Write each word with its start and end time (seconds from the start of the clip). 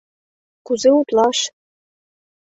Кузе 0.65 0.89
утлаш? 0.99 1.39